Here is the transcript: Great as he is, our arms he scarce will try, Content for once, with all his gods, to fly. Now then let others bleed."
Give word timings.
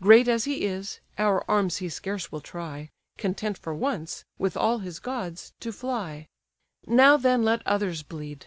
Great 0.00 0.28
as 0.28 0.44
he 0.44 0.62
is, 0.64 1.00
our 1.18 1.44
arms 1.50 1.78
he 1.78 1.88
scarce 1.88 2.30
will 2.30 2.40
try, 2.40 2.88
Content 3.18 3.58
for 3.58 3.74
once, 3.74 4.24
with 4.38 4.56
all 4.56 4.78
his 4.78 5.00
gods, 5.00 5.54
to 5.58 5.72
fly. 5.72 6.28
Now 6.86 7.16
then 7.16 7.42
let 7.42 7.66
others 7.66 8.04
bleed." 8.04 8.46